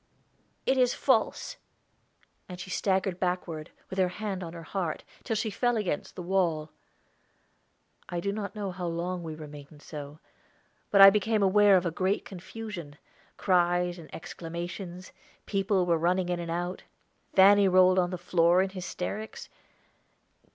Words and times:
"It 0.65 0.79
is 0.79 0.95
false"; 0.95 1.57
and 2.49 2.59
she 2.59 2.71
staggered 2.71 3.19
backward, 3.19 3.69
with 3.91 3.99
her 3.99 4.07
hand 4.07 4.41
on 4.41 4.53
her 4.53 4.63
heart, 4.63 5.03
till 5.23 5.35
she 5.35 5.51
fell 5.51 5.77
against 5.77 6.15
the 6.15 6.23
wall. 6.23 6.71
I 8.09 8.19
do 8.19 8.31
not 8.31 8.55
know 8.55 8.71
how 8.71 8.87
long 8.87 9.21
we 9.21 9.35
remained 9.35 9.83
so, 9.83 10.17
but 10.89 11.01
I 11.01 11.11
became 11.11 11.43
aware 11.43 11.77
of 11.77 11.85
a 11.85 11.91
great 11.91 12.25
confusion 12.25 12.97
cries, 13.37 13.99
and 13.99 14.11
exclamations; 14.11 15.11
people 15.45 15.85
were 15.85 15.99
running 15.99 16.29
in 16.29 16.39
and 16.39 16.49
out. 16.49 16.81
Fanny 17.35 17.67
rolled 17.67 17.99
on 17.99 18.09
the 18.09 18.17
floor 18.17 18.63
in 18.63 18.71
hysterics. 18.71 19.49